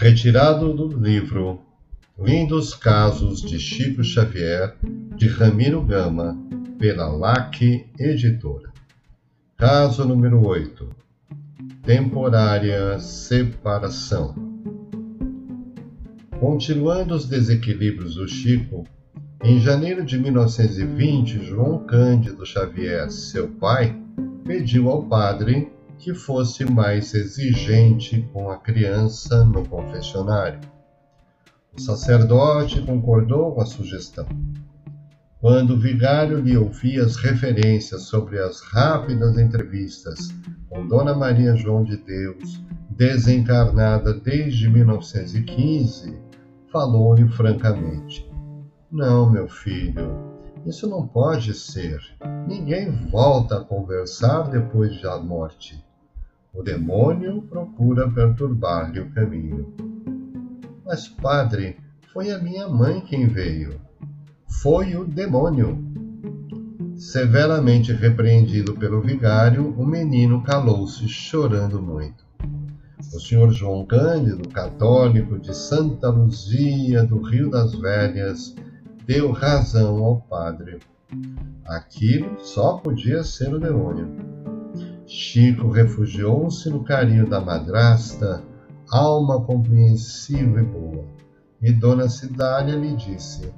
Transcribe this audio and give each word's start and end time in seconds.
Retirado 0.00 0.72
do 0.72 0.88
livro 0.98 1.60
Lindos 2.18 2.72
Casos 2.72 3.42
de 3.42 3.58
Chico 3.58 4.02
Xavier, 4.02 4.74
de 5.14 5.28
Ramiro 5.28 5.82
Gama, 5.82 6.38
pela 6.78 7.06
LAC 7.06 7.86
Editora. 7.98 8.72
Caso 9.58 10.02
número 10.06 10.42
8. 10.42 10.88
Temporária 11.82 12.98
separação. 12.98 14.34
Continuando 16.40 17.14
os 17.14 17.26
desequilíbrios 17.26 18.14
do 18.14 18.26
Chico, 18.26 18.86
em 19.44 19.60
janeiro 19.60 20.02
de 20.02 20.18
1920, 20.18 21.44
João 21.44 21.84
Cândido 21.84 22.46
Xavier, 22.46 23.10
seu 23.10 23.48
pai, 23.48 23.94
pediu 24.46 24.88
ao 24.88 25.02
padre 25.02 25.70
que 26.00 26.14
fosse 26.14 26.64
mais 26.64 27.12
exigente 27.12 28.26
com 28.32 28.50
a 28.50 28.56
criança 28.56 29.44
no 29.44 29.68
confessionário. 29.68 30.60
O 31.76 31.80
sacerdote 31.80 32.80
concordou 32.80 33.52
com 33.52 33.60
a 33.60 33.66
sugestão. 33.66 34.26
Quando 35.40 35.74
o 35.74 35.78
vigário 35.78 36.40
lhe 36.40 36.56
ouvia 36.56 37.04
as 37.04 37.16
referências 37.16 38.02
sobre 38.04 38.38
as 38.38 38.60
rápidas 38.62 39.38
entrevistas 39.38 40.28
com 40.68 40.86
Dona 40.86 41.14
Maria 41.14 41.54
João 41.54 41.84
de 41.84 41.98
Deus, 41.98 42.62
desencarnada 42.90 44.14
desde 44.14 44.68
1915, 44.70 46.18
falou-lhe 46.72 47.28
francamente: 47.28 48.28
Não, 48.90 49.30
meu 49.30 49.48
filho, 49.48 50.30
isso 50.66 50.88
não 50.88 51.06
pode 51.06 51.54
ser. 51.54 52.00
Ninguém 52.46 52.90
volta 52.90 53.58
a 53.58 53.64
conversar 53.64 54.50
depois 54.50 55.00
da 55.00 55.18
morte. 55.18 55.82
O 56.52 56.62
demônio 56.62 57.42
procura 57.42 58.10
perturbar-lhe 58.10 59.00
o 59.00 59.10
caminho. 59.10 59.72
Mas, 60.84 61.06
padre, 61.08 61.76
foi 62.12 62.32
a 62.32 62.38
minha 62.38 62.68
mãe 62.68 63.00
quem 63.00 63.28
veio. 63.28 63.80
Foi 64.60 64.96
o 64.96 65.04
demônio. 65.04 65.78
Severamente 66.96 67.92
repreendido 67.92 68.74
pelo 68.74 69.00
vigário, 69.00 69.74
o 69.78 69.86
menino 69.86 70.42
calou-se, 70.42 71.08
chorando 71.08 71.80
muito. 71.80 72.24
O 73.14 73.20
senhor 73.20 73.50
João 73.52 73.86
Cândido, 73.86 74.48
católico 74.48 75.38
de 75.38 75.56
Santa 75.56 76.10
Luzia 76.10 77.04
do 77.04 77.22
Rio 77.22 77.48
das 77.48 77.74
Velhas, 77.74 78.54
deu 79.06 79.30
razão 79.30 80.04
ao 80.04 80.20
padre. 80.20 80.80
Aquilo 81.64 82.38
só 82.40 82.74
podia 82.74 83.22
ser 83.22 83.54
o 83.54 83.60
demônio. 83.60 84.39
Chico 85.12 85.68
refugiou-se 85.68 86.70
no 86.70 86.84
carinho 86.84 87.28
da 87.28 87.40
madrasta, 87.40 88.44
alma 88.88 89.44
compreensiva 89.44 90.60
e 90.60 90.62
boa. 90.62 91.04
E 91.60 91.72
Dona 91.72 92.08
Cidália 92.08 92.76
lhe 92.76 92.94
disse: 92.94 93.52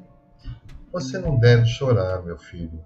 Você 0.90 1.18
não 1.18 1.38
deve 1.38 1.66
chorar, 1.66 2.22
meu 2.24 2.38
filho. 2.38 2.80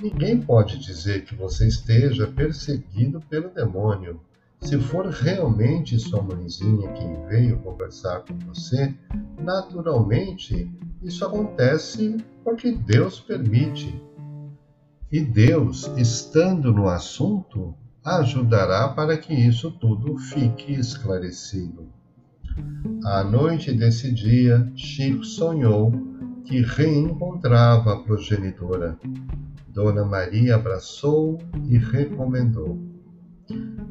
Ninguém 0.00 0.40
pode 0.40 0.78
dizer 0.78 1.24
que 1.24 1.34
você 1.34 1.68
esteja 1.68 2.26
perseguido 2.26 3.20
pelo 3.28 3.50
demônio. 3.50 4.18
Se 4.62 4.80
for 4.80 5.08
realmente 5.08 5.98
sua 5.98 6.22
mãezinha 6.22 6.90
quem 6.92 7.22
veio 7.26 7.58
conversar 7.58 8.20
com 8.20 8.38
você, 8.46 8.94
naturalmente 9.38 10.70
isso 11.02 11.22
acontece 11.22 12.16
porque 12.42 12.72
Deus 12.72 13.20
permite. 13.20 14.02
E 15.12 15.20
Deus, 15.20 15.86
estando 15.98 16.72
no 16.72 16.88
assunto, 16.88 17.74
ajudará 18.06 18.88
para 18.88 19.18
que 19.18 19.34
isso 19.34 19.72
tudo 19.72 20.16
fique 20.16 20.72
esclarecido. 20.72 21.88
À 23.04 23.24
noite 23.24 23.72
desse 23.72 24.12
dia, 24.12 24.70
Chico 24.76 25.24
sonhou 25.24 25.92
que 26.44 26.60
reencontrava 26.60 27.94
a 27.94 27.96
progenitora. 27.96 28.96
Dona 29.68 30.04
Maria 30.04 30.54
abraçou 30.54 31.38
e 31.68 31.76
recomendou: 31.76 32.78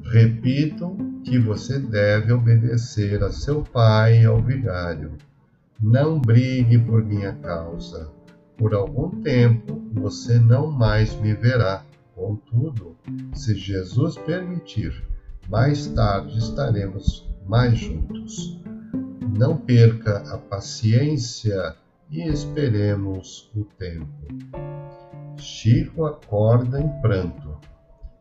Repito 0.03 0.95
que 1.25 1.37
você 1.37 1.77
deve 1.77 2.31
obedecer 2.31 3.21
a 3.21 3.31
seu 3.31 3.63
pai 3.63 4.21
e 4.21 4.25
ao 4.25 4.41
vigário. 4.41 5.11
Não 5.81 6.19
brigue 6.19 6.79
por 6.79 7.03
minha 7.03 7.33
causa. 7.33 8.09
Por 8.57 8.73
algum 8.73 9.09
tempo 9.21 9.81
você 9.93 10.39
não 10.39 10.71
mais 10.71 11.13
me 11.19 11.33
verá 11.33 11.83
Contudo, 12.15 12.95
se 13.33 13.53
Jesus 13.55 14.17
permitir, 14.19 15.03
mais 15.49 15.87
tarde 15.87 16.37
estaremos 16.37 17.29
mais 17.45 17.77
juntos. 17.77 18.57
Não 19.37 19.57
perca 19.57 20.19
a 20.33 20.37
paciência 20.37 21.75
e 22.09 22.21
esperemos 22.21 23.51
o 23.53 23.65
tempo. 23.65 24.27
Chico 25.37 26.05
acorda 26.05 26.79
em 26.79 26.87
pranto, 27.01 27.57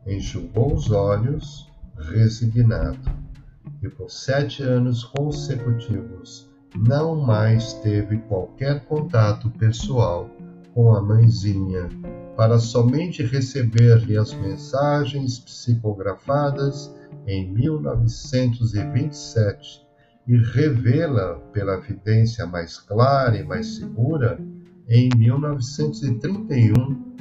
enxugou 0.05 0.73
os 0.73 0.91
olhos, 0.91 1.71
resignado, 1.97 3.09
e 3.81 3.87
por 3.87 4.11
sete 4.11 4.61
anos 4.61 5.05
consecutivos 5.05 6.49
não 6.75 7.15
mais 7.15 7.71
teve 7.75 8.17
qualquer 8.17 8.83
contato 8.85 9.49
pessoal 9.51 10.29
com 10.73 10.93
a 10.93 11.01
mãezinha 11.01 11.87
para 12.35 12.59
somente 12.59 13.23
receber-lhe 13.23 14.15
as 14.17 14.33
mensagens 14.33 15.39
psicografadas 15.39 16.93
em 17.25 17.49
1927 17.51 19.83
e 20.27 20.37
revê-la 20.37 21.35
pela 21.53 21.75
evidência 21.75 22.45
mais 22.45 22.77
clara 22.77 23.37
e 23.37 23.43
mais 23.43 23.75
segura 23.75 24.37
em 24.87 25.09
1931, 25.15 27.15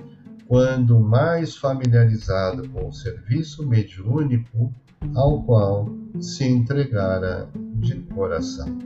quando 0.47 1.01
mais 1.01 1.57
familiarizado 1.57 2.69
com 2.71 2.89
o 2.89 2.93
serviço 2.93 3.67
mediúnico 3.67 4.71
ao 5.15 5.43
qual 5.45 5.89
se 6.21 6.45
entregara 6.45 7.49
de 7.77 7.95
coração. 8.15 8.79